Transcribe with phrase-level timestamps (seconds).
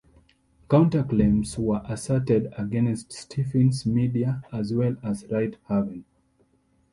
[0.67, 6.05] Counterclaims were asserted against Stephens Media as well as Righthaven.